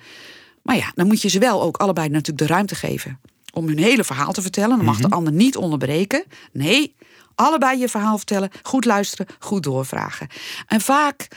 Maar 0.63 0.77
ja, 0.77 0.93
dan 0.95 1.07
moet 1.07 1.23
je 1.23 1.29
ze 1.29 1.39
wel 1.39 1.63
ook 1.63 1.77
allebei 1.77 2.09
natuurlijk 2.09 2.39
de 2.39 2.55
ruimte 2.55 2.75
geven 2.75 3.21
om 3.53 3.67
hun 3.67 3.79
hele 3.79 4.05
verhaal 4.05 4.33
te 4.33 4.43
vertellen. 4.43 4.77
Dan 4.77 4.85
mag 4.85 4.99
de 4.99 5.11
ander 5.11 5.33
niet 5.33 5.57
onderbreken. 5.57 6.25
Nee, 6.53 6.95
allebei 7.35 7.79
je 7.79 7.89
verhaal 7.89 8.17
vertellen, 8.17 8.51
goed 8.63 8.85
luisteren, 8.85 9.27
goed 9.39 9.63
doorvragen. 9.63 10.29
En 10.67 10.81
vaak 10.81 11.29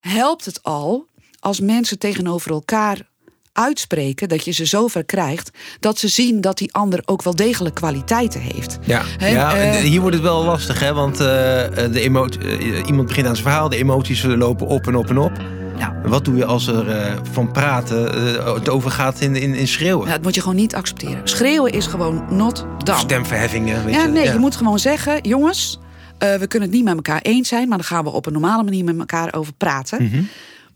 helpt 0.00 0.44
het 0.44 0.62
al 0.62 1.08
als 1.38 1.60
mensen 1.60 1.98
tegenover 1.98 2.50
elkaar 2.50 3.08
uitspreken 3.56 4.28
dat 4.28 4.44
je 4.44 4.50
ze 4.52 4.64
zover 4.64 5.04
krijgt 5.04 5.50
dat 5.80 5.98
ze 5.98 6.08
zien 6.08 6.40
dat 6.40 6.58
die 6.58 6.72
ander 6.74 7.02
ook 7.04 7.22
wel 7.22 7.34
degelijk 7.34 7.74
kwaliteiten 7.74 8.40
heeft. 8.40 8.78
Ja, 8.84 9.02
ja 9.18 9.56
eh, 9.56 9.72
hier 9.74 10.00
wordt 10.00 10.14
het 10.16 10.24
wel 10.24 10.44
lastig, 10.44 10.80
hè? 10.80 10.92
Want 10.92 11.12
eh, 11.20 11.26
de 11.92 12.00
emo- 12.00 12.26
eh, 12.26 12.86
iemand 12.86 13.06
begint 13.08 13.26
aan 13.26 13.36
zijn 13.36 13.46
verhaal, 13.48 13.68
de 13.68 13.76
emoties 13.76 14.22
lopen 14.22 14.66
op 14.66 14.86
en 14.86 14.96
op 14.96 15.08
en 15.10 15.18
op. 15.18 15.32
Ja. 15.78 15.94
Wat 16.04 16.24
doe 16.24 16.36
je 16.36 16.44
als 16.44 16.66
er 16.66 16.88
eh, 16.90 17.14
van 17.32 17.50
praten 17.52 18.14
eh, 18.36 18.54
het 18.54 18.68
overgaat 18.68 19.20
in, 19.20 19.36
in, 19.36 19.54
in 19.54 19.68
schreeuwen? 19.68 20.06
Ja, 20.06 20.12
dat 20.12 20.22
moet 20.22 20.34
je 20.34 20.40
gewoon 20.40 20.56
niet 20.56 20.74
accepteren. 20.74 21.20
Schreeuwen 21.24 21.72
is 21.72 21.86
gewoon 21.86 22.24
not 22.30 22.66
done. 22.84 22.98
Stemverheffingen, 22.98 23.84
weet 23.84 23.94
Ja, 23.94 24.02
je. 24.02 24.08
nee, 24.08 24.32
je 24.32 24.38
moet 24.38 24.56
gewoon 24.56 24.78
zeggen, 24.78 25.20
jongens, 25.22 25.78
eh, 26.18 26.34
we 26.34 26.46
kunnen 26.46 26.68
het 26.68 26.76
niet 26.76 26.86
met 26.86 26.94
elkaar 26.96 27.20
eens 27.22 27.48
zijn, 27.48 27.68
maar 27.68 27.78
dan 27.78 27.86
gaan 27.86 28.04
we 28.04 28.10
op 28.10 28.26
een 28.26 28.32
normale 28.32 28.62
manier 28.62 28.84
met 28.84 28.98
elkaar 28.98 29.34
over 29.34 29.52
praten. 29.52 30.02
Mhm. 30.04 30.22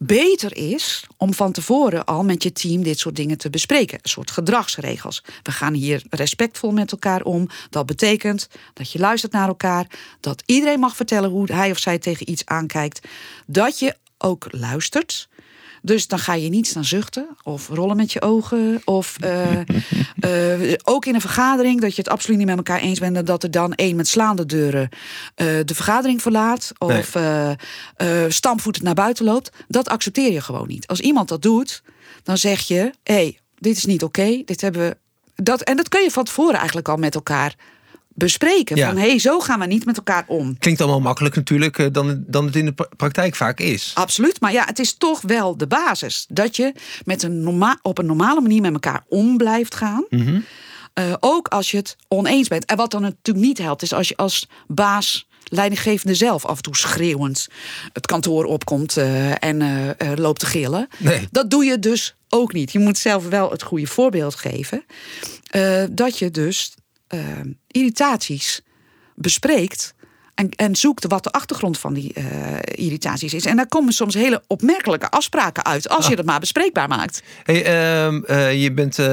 Beter 0.03 0.57
is 0.57 1.05
om 1.17 1.35
van 1.35 1.53
tevoren 1.53 2.05
al 2.05 2.25
met 2.25 2.43
je 2.43 2.53
team 2.53 2.83
dit 2.83 2.99
soort 2.99 3.17
dingen 3.17 3.39
te 3.39 3.51
bespreken. 3.51 3.99
Een 4.03 4.11
soort 4.11 4.31
gedragsregels. 4.31 5.25
We 5.43 5.53
gaan 5.53 5.75
hier 5.75 6.03
respectvol 6.11 6.71
met 6.71 6.93
elkaar 6.93 7.23
om. 7.23 7.49
Dat 7.71 7.87
betekent 7.87 8.49
dat 8.73 8.93
je 8.93 8.99
luistert 8.99 9.33
naar 9.33 9.49
elkaar. 9.49 9.87
Dat 10.21 10.43
iedereen 10.47 10.81
mag 10.81 10.97
vertellen 10.97 11.31
hoe 11.31 11.53
hij 11.53 11.71
of 11.71 11.79
zij 11.79 11.99
tegen 11.99 12.31
iets 12.31 12.47
aankijkt. 12.47 13.09
Dat 13.47 13.79
je 13.79 13.97
ook 14.19 14.47
luistert. 14.51 15.29
Dus 15.83 16.07
dan 16.07 16.19
ga 16.19 16.35
je 16.35 16.49
niet 16.49 16.67
staan 16.67 16.85
zuchten 16.85 17.29
of 17.43 17.69
rollen 17.69 17.97
met 17.97 18.13
je 18.13 18.23
ogen. 18.23 18.81
Of 18.85 19.17
eh, 19.21 19.59
eh, 20.71 20.75
ook 20.83 21.07
in 21.07 21.15
een 21.15 21.21
vergadering 21.21 21.81
dat 21.81 21.95
je 21.95 22.03
het 22.03 22.11
absoluut 22.11 22.39
niet 22.39 22.47
met 22.47 22.57
elkaar 22.57 22.81
eens 22.81 22.99
bent. 22.99 23.17
En 23.17 23.25
dat 23.25 23.43
er 23.43 23.51
dan 23.51 23.75
één 23.75 23.97
met 23.97 24.09
slaande 24.09 24.47
deuren 24.47 24.89
eh, 25.35 25.47
de 25.65 25.75
vergadering 25.75 26.23
verlaat. 26.23 26.73
Of 26.79 27.15
eh, 27.15 27.51
stampvoetend 28.29 28.85
naar 28.85 28.95
buiten 28.95 29.25
loopt. 29.25 29.51
Dat 29.69 29.89
accepteer 29.89 30.33
je 30.33 30.41
gewoon 30.41 30.69
niet. 30.69 30.87
Als 30.87 31.01
iemand 31.01 31.29
dat 31.29 31.43
doet, 31.43 31.83
dan 32.23 32.39
zeg 32.39 32.61
je: 32.61 32.93
hé, 33.03 33.15
hey, 33.15 33.39
dit 33.59 33.77
is 33.77 33.85
niet 33.85 34.03
oké. 34.03 34.43
dit 34.45 34.61
hebben 34.61 34.89
we. 34.89 34.97
Dat, 35.43 35.63
en 35.63 35.77
dat 35.77 35.89
kun 35.89 36.03
je 36.03 36.11
van 36.11 36.25
tevoren 36.25 36.57
eigenlijk 36.57 36.89
al 36.89 36.97
met 36.97 37.15
elkaar 37.15 37.55
bespreken. 38.21 38.77
Ja. 38.77 38.87
Van 38.87 38.97
hé, 38.97 39.09
hey, 39.09 39.19
zo 39.19 39.41
gaan 39.41 39.61
we 39.61 39.67
niet 39.67 39.85
met 39.85 39.97
elkaar 39.97 40.25
om. 40.27 40.59
Klinkt 40.59 40.81
allemaal 40.81 41.01
makkelijk 41.01 41.35
natuurlijk 41.35 41.79
eh, 41.79 41.87
dan, 41.93 42.25
dan 42.27 42.47
het 42.47 42.57
in 42.57 42.65
de 42.65 42.73
pra- 42.73 42.89
praktijk 42.97 43.35
vaak 43.37 43.61
is. 43.61 43.91
Absoluut, 43.95 44.41
maar 44.41 44.53
ja, 44.53 44.65
het 44.65 44.79
is 44.79 44.95
toch 44.95 45.21
wel 45.21 45.57
de 45.57 45.67
basis. 45.67 46.27
Dat 46.29 46.57
je 46.57 46.73
met 47.05 47.23
een 47.23 47.43
norma 47.43 47.79
op 47.83 47.99
een 47.99 48.07
normale 48.07 48.41
manier 48.41 48.61
met 48.61 48.73
elkaar 48.73 49.05
om 49.09 49.37
blijft 49.37 49.75
gaan. 49.75 50.05
Eh, 50.95 51.13
ook 51.21 51.49
als 51.49 51.71
je 51.71 51.77
het 51.77 51.97
oneens 52.09 52.49
bent. 52.49 52.65
En 52.65 52.77
wat 52.77 52.91
dan 52.91 53.03
natuurlijk 53.03 53.47
niet 53.47 53.59
helpt, 53.59 53.83
is 53.83 53.93
als 53.93 54.09
je 54.09 54.17
als 54.17 54.49
baas, 54.67 55.29
leidinggevende 55.45 56.15
zelf 56.15 56.45
af 56.47 56.57
en 56.57 56.63
toe 56.63 56.77
schreeuwend 56.77 57.49
het 57.93 58.07
kantoor 58.07 58.45
opkomt 58.45 58.97
eh, 58.97 59.45
en 59.45 59.97
loopt 60.15 60.41
te 60.41 60.47
gillen. 60.47 60.89
Nee. 60.97 61.29
Dat 61.31 61.51
doe 61.51 61.65
je 61.65 61.79
dus 61.79 62.15
ook 62.29 62.53
niet. 62.53 62.73
Je 62.73 62.79
moet 62.79 62.99
zelf 62.99 63.29
wel 63.29 63.51
het 63.51 63.63
goede 63.63 63.87
voorbeeld 63.87 64.35
geven. 64.35 64.85
dat 65.91 66.19
je 66.19 66.31
dus 66.31 66.75
eh, 67.11 67.21
irritaties 67.67 68.63
bespreekt. 69.15 69.95
En, 70.35 70.51
en 70.51 70.77
zoekt 70.77 71.07
wat 71.07 71.25
de 71.25 71.31
achtergrond 71.31 71.79
van 71.79 71.95
die 71.95 72.13
eh, 72.13 72.25
irritaties 72.75 73.35
is. 73.35 73.45
En 73.45 73.57
daar 73.57 73.69
komen 73.69 73.93
soms 73.93 74.15
hele 74.15 74.43
opmerkelijke 74.47 75.11
afspraken 75.11 75.65
uit. 75.65 75.89
Als 75.89 76.07
je 76.07 76.17
dat 76.17 76.25
maar 76.25 76.41
bespreekbaar 76.41 76.89
maakt. 76.89 77.23
Hey, 77.43 77.65
ehm, 77.65 78.23
eh, 78.25 78.63
je, 78.63 78.73
bent, 78.73 78.99
eh, 78.99 79.07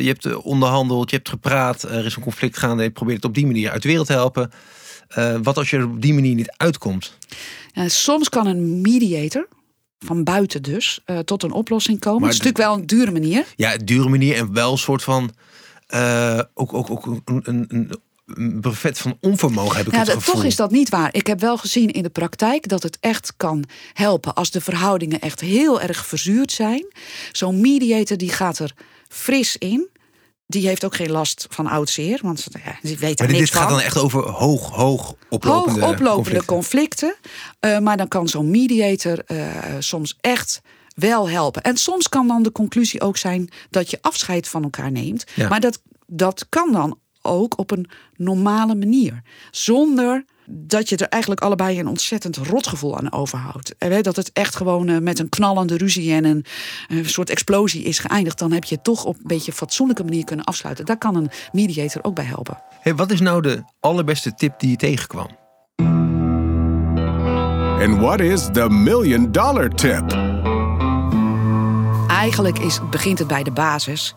je 0.00 0.06
hebt 0.06 0.36
onderhandeld, 0.36 1.10
je 1.10 1.16
hebt 1.16 1.28
gepraat, 1.28 1.82
er 1.82 2.04
is 2.04 2.16
een 2.16 2.22
conflict 2.22 2.58
gaande. 2.58 2.82
Je 2.82 2.90
probeert 2.90 3.16
het 3.16 3.24
op 3.24 3.34
die 3.34 3.46
manier 3.46 3.70
uit 3.70 3.82
de 3.82 3.88
wereld 3.88 4.06
te 4.06 4.12
helpen. 4.12 4.52
Wat 5.42 5.56
als 5.56 5.70
je 5.70 5.76
er 5.76 5.84
op 5.84 6.02
die 6.02 6.14
manier 6.14 6.34
niet 6.34 6.54
uitkomt? 6.56 7.18
Soms 7.86 8.28
kan 8.28 8.46
een 8.46 8.80
mediator, 8.80 9.48
van 9.98 10.24
buiten 10.24 10.62
dus, 10.62 11.00
tot 11.24 11.42
een 11.42 11.52
oplossing 11.52 12.00
komen. 12.00 12.20
Maar 12.20 12.30
Het 12.30 12.38
is 12.38 12.44
natuurlijk 12.44 12.70
wel 12.70 12.80
een 12.82 12.86
dure 12.86 13.10
manier. 13.10 13.44
Ja, 13.56 13.76
dure 13.76 14.08
manier 14.08 14.36
en 14.36 14.52
wel 14.52 14.72
een 14.72 14.78
soort 14.78 15.02
van. 15.02 15.30
Eh, 15.92 16.40
ook, 16.54 16.72
ook, 16.74 16.90
ook 16.90 17.06
een, 17.06 17.22
een, 17.24 17.66
een, 17.68 18.62
van 18.94 19.16
onvermogen 19.20 19.76
heb 19.76 19.86
ik 19.86 19.92
Ja, 19.92 19.98
het 19.98 20.10
gevoel. 20.10 20.34
toch 20.34 20.44
is 20.44 20.56
dat 20.56 20.70
niet 20.70 20.88
waar. 20.88 21.14
Ik 21.14 21.26
heb 21.26 21.40
wel 21.40 21.56
gezien 21.56 21.90
in 21.90 22.02
de 22.02 22.10
praktijk 22.10 22.68
dat 22.68 22.82
het 22.82 22.96
echt 23.00 23.32
kan 23.36 23.64
helpen 23.92 24.34
als 24.34 24.50
de 24.50 24.60
verhoudingen 24.60 25.20
echt 25.20 25.40
heel 25.40 25.80
erg 25.80 26.06
verzuurd 26.06 26.52
zijn. 26.52 26.86
Zo'n 27.32 27.60
mediator 27.60 28.16
die 28.16 28.30
gaat 28.32 28.58
er 28.58 28.74
fris 29.08 29.56
in. 29.56 29.88
Die 30.46 30.66
heeft 30.66 30.84
ook 30.84 30.94
geen 30.94 31.10
last 31.10 31.46
van 31.50 31.66
oud 31.66 31.90
zeer, 31.90 32.18
want 32.22 32.46
ja, 32.64 32.78
die 32.82 32.98
weet 32.98 33.18
Maar 33.18 33.26
er 33.28 33.32
dit, 33.32 33.36
niks 33.36 33.50
dit 33.50 33.60
gaat 33.60 33.68
dan 33.68 33.80
echt 33.80 33.98
over 33.98 34.22
hoog, 34.22 34.70
hoog 34.70 35.14
oplopende, 35.28 35.80
Hoog 35.80 35.90
oplopende 35.90 36.44
conflicten. 36.44 36.46
conflicten. 36.46 37.14
Eh, 37.60 37.78
maar 37.78 37.96
dan 37.96 38.08
kan 38.08 38.28
zo'n 38.28 38.50
mediator 38.50 39.18
eh, 39.26 39.46
soms 39.78 40.16
echt 40.20 40.60
wel 40.94 41.28
helpen. 41.28 41.62
En 41.62 41.76
soms 41.76 42.08
kan 42.08 42.28
dan 42.28 42.42
de 42.42 42.52
conclusie 42.52 43.00
ook 43.00 43.16
zijn 43.16 43.48
dat 43.70 43.90
je 43.90 43.98
afscheid 44.00 44.48
van 44.48 44.62
elkaar 44.62 44.90
neemt. 44.90 45.24
Ja. 45.34 45.48
Maar 45.48 45.60
dat, 45.60 45.82
dat 46.06 46.46
kan 46.48 46.72
dan 46.72 46.98
ook 47.22 47.58
op 47.58 47.70
een 47.70 47.86
normale 48.16 48.74
manier. 48.74 49.22
Zonder 49.50 50.24
dat 50.46 50.88
je 50.88 50.96
er 50.96 51.08
eigenlijk 51.08 51.42
allebei 51.42 51.78
een 51.78 51.86
ontzettend 51.86 52.36
rotgevoel 52.36 52.98
aan 52.98 53.12
overhoudt. 53.12 53.74
En 53.78 53.88
weet 53.88 54.04
dat 54.04 54.16
het 54.16 54.30
echt 54.32 54.56
gewoon 54.56 54.88
eh, 54.88 54.98
met 54.98 55.18
een 55.18 55.28
knallende 55.28 55.76
ruzie 55.76 56.12
en 56.12 56.24
een, 56.24 56.44
soort 57.04 57.30
explosie 57.30 57.82
is 57.82 57.98
geëindigd. 57.98 58.38
Dan 58.38 58.52
heb 58.52 58.64
je 58.64 58.74
het 58.74 58.84
toch 58.84 59.04
op 59.04 59.14
een 59.14 59.26
beetje 59.26 59.52
fatsoenlijke 59.52 60.04
manier 60.04 60.24
kunnen 60.24 60.44
afsluiten. 60.44 60.84
Daar 60.84 60.98
kan 60.98 61.16
een 61.16 61.30
mediator 61.52 62.04
ook 62.04 62.14
bij 62.14 62.24
helpen. 62.24 62.62
Hey, 62.80 62.94
wat 62.94 63.10
is 63.10 63.20
nou 63.20 63.42
de 63.42 63.62
allerbeste 63.80 64.34
tip 64.34 64.60
die 64.60 64.70
je 64.70 64.76
tegenkwam? 64.76 65.28
And 67.82 67.98
what 67.98 68.20
is 68.20 68.48
the 68.52 68.68
million 68.68 69.32
dollar 69.32 69.68
tip? 69.68 70.31
Eigenlijk 72.12 72.58
is, 72.58 72.78
begint 72.90 73.18
het 73.18 73.28
bij 73.28 73.42
de 73.42 73.50
basis. 73.50 74.14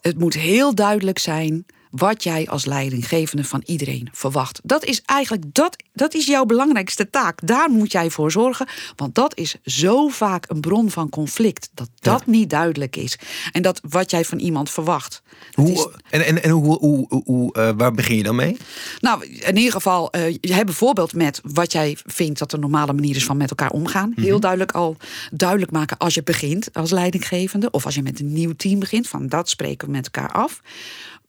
Het 0.00 0.18
moet 0.18 0.34
heel 0.34 0.74
duidelijk 0.74 1.18
zijn 1.18 1.66
wat 1.90 2.22
jij 2.22 2.48
als 2.48 2.64
leidinggevende 2.64 3.44
van 3.44 3.62
iedereen 3.66 4.08
verwacht. 4.12 4.60
Dat 4.64 4.84
is 4.84 5.02
eigenlijk 5.04 5.44
dat, 5.54 5.76
dat 5.92 6.14
is 6.14 6.26
jouw 6.26 6.44
belangrijkste 6.44 7.10
taak. 7.10 7.46
Daar 7.46 7.70
moet 7.70 7.92
jij 7.92 8.10
voor 8.10 8.30
zorgen, 8.30 8.66
want 8.96 9.14
dat 9.14 9.36
is 9.36 9.56
zo 9.64 10.08
vaak 10.08 10.44
een 10.50 10.60
bron 10.60 10.90
van 10.90 11.08
conflict 11.08 11.70
dat 11.74 11.88
dat 11.98 12.26
niet 12.26 12.50
duidelijk 12.50 12.96
is 12.96 13.18
en 13.52 13.62
dat 13.62 13.80
wat 13.88 14.10
jij 14.10 14.24
van 14.24 14.38
iemand 14.38 14.70
verwacht. 14.70 15.22
is- 15.50 15.54
Hoe, 15.64 15.92
en 16.10 16.26
en, 16.26 16.42
en 16.42 16.50
hoe, 16.50 16.78
hoe, 16.78 17.22
hoe, 17.24 17.52
eh, 17.54 17.70
waar 17.76 17.92
begin 17.92 18.16
je 18.16 18.22
dan 18.22 18.34
mee? 18.36 18.56
nou, 19.00 19.26
in 19.26 19.56
ieder 19.56 19.72
geval, 19.72 20.10
eh 20.12 20.28
je 20.40 20.52
hebt 20.52 20.64
bijvoorbeeld 20.66 21.12
met 21.14 21.40
wat 21.52 21.72
jij 21.72 21.96
vindt 22.06 22.38
dat 22.38 22.50
de 22.50 22.58
normale 22.58 22.92
manier 22.92 23.16
is 23.16 23.24
van 23.24 23.36
met 23.36 23.50
elkaar 23.50 23.70
omgaan. 23.70 24.12
Heel 24.16 24.40
duidelijk 24.40 24.72
al 24.72 24.96
duidelijk 25.32 25.70
maken 25.72 25.96
als 25.98 26.14
je 26.14 26.22
begint 26.22 26.68
als 26.72 26.90
leidinggevende. 26.90 27.70
Of 27.70 27.84
als 27.84 27.94
je 27.94 28.02
met 28.02 28.20
een 28.20 28.32
nieuw 28.32 28.52
team 28.56 28.78
begint, 28.78 29.08
van 29.08 29.26
dat 29.26 29.48
spreken 29.48 29.86
we 29.86 29.92
met 29.92 30.04
elkaar 30.04 30.32
af. 30.32 30.60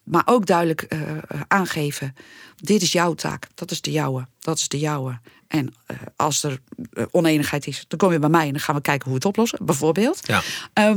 Maar 0.03 0.24
ook 0.25 0.46
duidelijk 0.46 0.81
eh, 0.81 1.12
eh, 1.12 1.17
aangeven, 1.48 2.15
dit 2.55 2.81
is 2.81 2.91
jouw 2.91 3.13
taak, 3.13 3.48
dat 3.55 3.72
is 3.72 3.81
de 3.81 3.91
jouwe, 3.91 4.27
dat 4.39 4.58
is 4.58 4.67
de 4.67 4.79
jouwe. 4.79 5.20
En 5.48 5.74
eh, 5.86 5.98
als 6.15 6.43
er 6.43 6.60
oneenigheid 7.12 7.67
is, 7.67 7.86
dan 7.88 8.00
kom 8.00 8.12
je 8.12 8.20
bij 8.20 8.29
mij 8.29 8.46
en 8.46 8.51
dan 8.51 8.62
gaan 8.62 8.75
we 8.75 8.81
kijken 8.81 9.03
hoe 9.03 9.13
we 9.13 9.17
het 9.17 9.27
oplossen, 9.27 9.65
bijvoorbeeld. 9.65 10.20
Ja. 10.27 10.41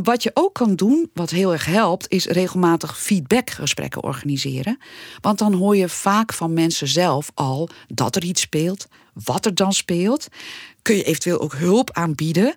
Wat 0.03 0.23
je 0.23 0.31
ook 0.35 0.55
kan 0.55 0.75
doen, 0.75 1.11
wat 1.15 1.31
heel 1.31 1.53
erg 1.53 1.65
helpt, 1.65 2.09
is 2.09 2.27
regelmatig 2.27 2.99
feedbackgesprekken 2.99 4.03
organiseren. 4.03 4.79
Want 5.21 5.39
dan 5.39 5.53
hoor 5.53 5.77
je 5.77 5.89
vaak 5.89 6.33
van 6.33 6.53
mensen 6.53 6.89
zelf 6.89 7.31
al 7.35 7.69
dat 7.87 8.17
er 8.17 8.25
iets 8.25 8.41
speelt, 8.41 8.87
wat 9.13 9.47
er 9.47 9.55
dan 9.55 9.73
speelt. 9.73 10.29
Kun 10.83 10.97
je 10.97 11.03
eventueel 11.03 11.41
ook 11.41 11.55
hulp 11.55 11.91
aanbieden. 11.93 12.55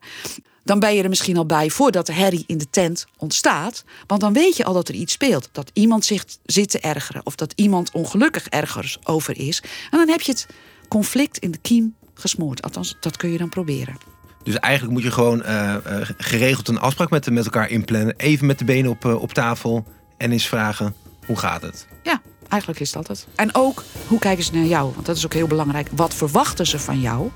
Dan 0.68 0.80
ben 0.80 0.96
je 0.96 1.04
er 1.04 1.10
misschien 1.10 1.38
al 1.38 1.46
bij 1.46 1.70
voordat 1.70 2.06
de 2.06 2.14
herrie 2.14 2.44
in 2.48 2.58
de 2.58 2.70
tent 2.70 3.06
ontstaat. 3.18 3.84
Want 4.08 4.22
dan 4.22 4.34
weet 4.34 4.58
je 4.58 4.66
al 4.66 4.74
dat 4.74 4.88
er 4.88 4.96
iets 4.96 5.14
speelt. 5.14 5.50
Dat 5.52 5.70
iemand 5.74 6.06
zich 6.06 6.26
zit 6.46 6.70
te 6.70 6.80
ergeren. 6.80 7.22
Of 7.24 7.36
dat 7.36 7.54
iemand 7.56 7.92
ongelukkig 7.92 8.48
ergens 8.48 8.98
over 9.04 9.38
is. 9.38 9.64
En 9.92 9.98
dan 9.98 10.10
heb 10.10 10.22
je 10.22 10.32
het 10.32 10.48
conflict 10.88 11.38
in 11.38 11.52
de 11.52 11.58
kiem 11.58 11.96
gesmoord. 12.14 12.62
Althans, 12.62 12.96
dat 13.00 13.18
kun 13.18 13.32
je 13.32 13.38
dan 13.38 13.50
proberen. 13.50 13.98
Dus 14.44 14.56
eigenlijk 14.60 14.94
moet 14.94 15.04
je 15.04 15.12
gewoon 15.12 15.44
eh, 15.44 15.76
eh, 15.76 16.10
geregeld 16.18 16.68
een 16.68 16.80
afspraak 16.80 17.10
met, 17.10 17.30
met 17.30 17.46
elkaar 17.46 17.70
inplannen. 17.70 18.14
Even 18.18 18.46
met 18.46 18.60
de 18.60 18.66
benen 18.66 18.92
op, 18.92 19.06
eh, 19.06 19.22
op 19.22 19.34
tafel 19.34 19.86
en 20.18 20.32
eens 20.32 20.48
vragen, 20.48 20.96
hoe 21.26 21.38
gaat 21.38 21.62
het? 21.62 21.88
Ja, 22.04 22.22
eigenlijk 22.48 22.82
is 22.82 22.92
dat 22.92 23.08
het. 23.08 23.28
En 23.36 23.56
ook, 23.56 23.84
hoe 24.08 24.20
kijken 24.20 24.44
ze 24.44 24.54
naar 24.54 24.66
jou? 24.66 24.92
Want 24.94 25.06
dat 25.06 25.18
is 25.18 25.26
ook 25.26 25.34
heel 25.34 25.48
belangrijk. 25.48 25.88
Wat 25.92 26.14
verwachten 26.14 26.68
ze 26.68 26.80
van 26.80 27.00
jou? 27.00 27.30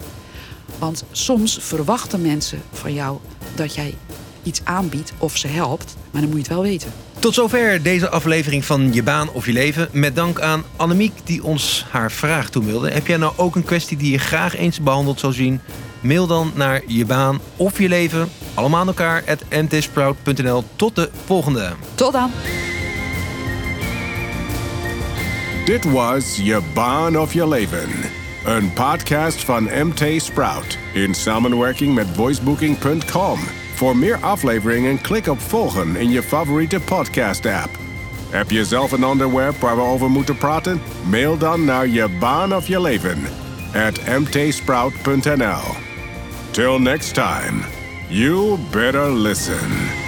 Want 0.80 1.04
soms 1.12 1.58
verwachten 1.62 2.22
mensen 2.22 2.62
van 2.72 2.94
jou 2.94 3.18
dat 3.56 3.76
jij 3.76 3.96
iets 4.44 4.62
aanbiedt 4.64 5.14
of 5.18 5.38
ze 5.38 5.48
helpt. 5.48 5.96
Maar 6.12 6.22
dan 6.22 6.30
moet 6.30 6.40
je 6.40 6.46
het 6.46 6.54
wel 6.54 6.62
weten. 6.62 6.92
Tot 7.20 7.34
zover 7.34 7.84
deze 7.84 8.10
aflevering 8.10 8.66
van 8.66 8.94
Je 8.94 9.04
Baan 9.04 9.30
of 9.32 9.46
Je 9.46 9.54
Leven. 9.54 9.90
Met 9.92 10.16
dank 10.16 10.40
aan 10.40 10.64
Annemiek 10.76 11.14
die 11.24 11.44
ons 11.44 11.86
haar 11.90 12.12
vraag 12.12 12.50
toemailde. 12.50 12.92
Heb 12.92 13.08
jij 13.08 13.18
nou 13.18 13.34
ook 13.36 13.56
een 13.56 13.64
kwestie 13.64 13.98
die 13.98 14.12
je 14.12 14.18
graag 14.18 14.56
eens 14.58 14.82
behandeld 14.82 15.20
zou 15.20 15.34
zien? 15.34 15.62
Mail 16.00 16.28
dan 16.28 16.52
naar 16.56 16.82
Je 16.88 17.06
Baan 17.06 17.40
of 17.56 17.80
Je 17.80 17.90
Leven. 17.90 18.30
Allemaal 18.54 18.80
aan 18.80 18.88
elkaar 18.88 19.24
at 19.28 19.62
mtsprout.nl. 19.62 20.64
Tot 20.76 20.96
de 20.96 21.10
volgende. 21.26 21.72
Tot 21.96 22.14
dan! 22.14 22.32
Dit 25.66 25.92
was 25.92 26.36
Je 26.36 26.62
Baan 26.74 27.20
of 27.20 27.34
Je 27.34 27.48
Leven. 27.48 27.90
Een 28.46 28.74
podcast 28.74 29.44
van 29.44 29.64
MT 29.64 30.22
Sprout 30.22 30.78
in 30.94 31.14
samenwerking 31.14 31.94
met 31.96 32.08
voicebooking.com. 32.08 33.40
Voor 33.74 33.98
meer 33.98 34.18
afleveringen 34.18 35.02
klik 35.02 35.28
op 35.28 35.40
volgen 35.40 35.96
in 35.96 36.10
je 36.10 36.24
favoriete 36.24 36.80
podcast 36.80 37.46
app. 37.46 37.70
Heb 38.30 38.52
je 38.52 38.66
zelf 38.66 38.92
een 38.92 39.06
onderwerp 39.06 39.56
waar 39.56 39.76
we 39.76 39.82
over 39.82 40.10
moeten 40.10 40.38
praten? 40.38 40.82
Mail 41.10 41.38
dan 41.38 41.66
naar 41.66 41.88
je 41.88 42.10
baan 42.20 42.56
of 42.56 42.68
je 42.68 42.82
leven 42.82 43.20
at 43.74 44.20
mtsprout.nl. 44.20 45.76
Till 46.52 46.80
next 46.80 47.14
time, 47.14 47.62
You 48.08 48.58
better 48.72 49.12
listen. 49.12 50.01